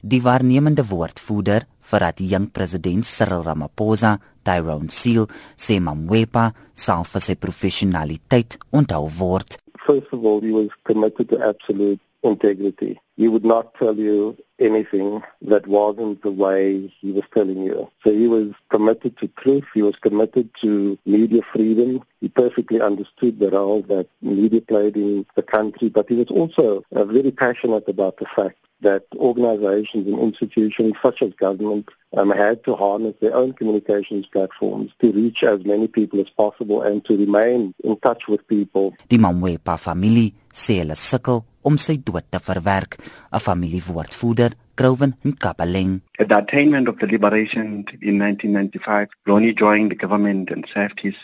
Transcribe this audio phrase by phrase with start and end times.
[0.00, 4.14] Die waarnemende woordvoerder vir die jong president Cyril Ramaphosa,
[4.48, 5.26] Tyrone Seal,
[5.60, 9.58] sê Mamwepa sal vir sy professionaliteit onthou word.
[9.84, 12.96] First of all, he was committed to absolute integrity.
[13.18, 17.90] He would not tell you anything that wasn't the way he was telling you.
[18.02, 19.64] So he was committed to truth.
[19.74, 22.00] He was committed to media freedom.
[22.22, 26.84] He perfectly understood the role that media played in the country, but he was also
[26.94, 32.64] uh, very passionate about the fact that organizations and institutions such as government um, had
[32.64, 37.16] to harness their own communications platforms to reach as many people as possible and to
[37.16, 38.94] remain in touch with people.
[39.08, 42.98] Die Mamwepa familie sê hulle sukkel om sy dood te verwerk,
[43.32, 46.00] 'n familiewoordvoerder Groven Nkapaleng.
[46.18, 51.14] At the attainment of the liberation in 1995, Ronnie joined the government and served his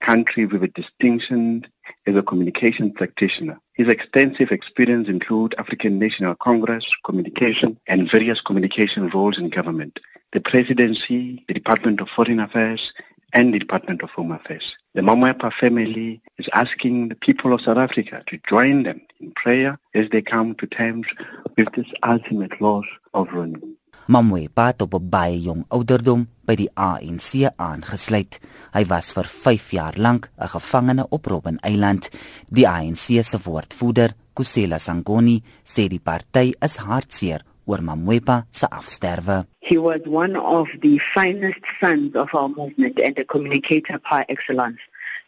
[0.00, 1.66] country with a distinction
[2.06, 3.58] as a communication practitioner.
[3.74, 10.00] His extensive experience include African National Congress, communication, and various communication roles in government,
[10.32, 12.92] the presidency, the Department of Foreign Affairs,
[13.32, 14.76] and the Department of Home Affairs.
[14.94, 19.78] The Mamwepa family is asking the people of South Africa to join them in prayer
[19.94, 21.06] as they come to terms
[21.56, 23.69] with this ultimate loss of Ronnie.
[24.10, 28.40] Mamwepa het op baie jong ouderdom by die ANC aangesluit.
[28.74, 32.10] Hy was vir 5 jaar lank 'n gevangene op Robben Eiland.
[32.50, 39.46] Die ANC se woordvoerder, Kusela Sangoni, sê die party is hartseer oor Mamwepa se afsterwe.
[39.60, 44.82] He was one of the finest sons of our movement and a communicator par excellence.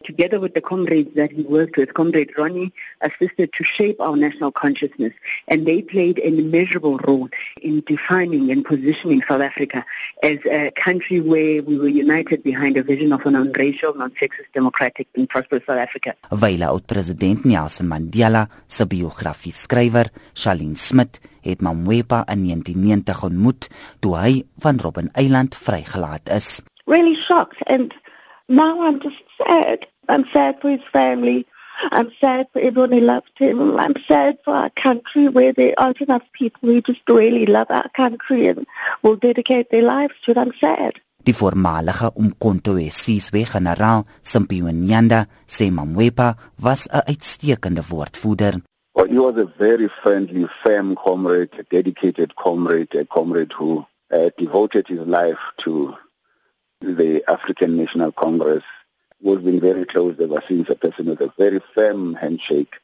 [0.04, 4.50] Together with the comrades that he worked with, Comrade Ronnie assisted to shape our national
[4.50, 5.12] consciousness,
[5.48, 7.28] and they played an immeasurable role
[7.60, 9.84] in defining and positioning South Africa
[10.22, 15.06] as a country where we were united behind a vision of a non-racial, non-sexist, democratic
[15.16, 16.14] and prosperous South Africa.
[16.30, 23.68] Wyla oud-president Nelson Mandela se biografie skrywer, Shalene Smit, het Mamwepa in 1990 ontmoet
[24.00, 26.60] toe hy van Robben Eiland vrygelaat is.
[26.84, 27.94] Really shocked and
[28.48, 29.91] now I'm just sad.
[30.08, 31.46] I'm sad for his family.
[31.90, 33.78] I'm sad for everyone who loved him.
[33.78, 37.88] I'm sad for our country where there aren't enough people who just really love our
[37.90, 38.66] country and
[39.02, 40.38] will dedicate their lives to it.
[40.38, 41.00] I'm sad.
[41.24, 48.60] Die voormalige Umkhonto weSizwe generaal Simphiwe Nyanda sê Mamwepa was 'n uitstekende woordvoerder.
[48.94, 54.30] Well, he was a very friendly, firm comrade, a dedicated comrade, a comrade who uh,
[54.36, 55.96] devoted his life to
[56.80, 58.64] the African National Congress.
[59.24, 62.80] We've been very close ever since, a person with a very firm handshake.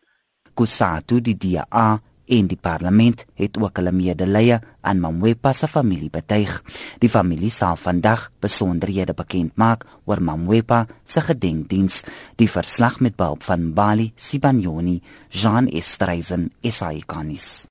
[0.54, 1.98] Kusatu die DA
[2.30, 6.60] en die parlement het ook hulle medelee aan Mamwepa se familie betuig.
[7.02, 12.04] Die familie sal vandag besonderhede bekend maak oor Mamwepa se gedenkdiens.
[12.38, 15.00] Die verslag met behulp van Bali Sibanyoni,
[15.34, 17.66] Jean Estreisen, SAICanis.